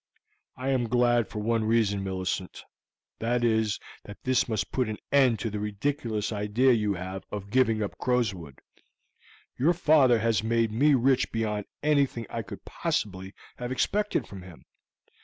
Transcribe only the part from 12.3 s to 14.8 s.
I could possibly have expected from him.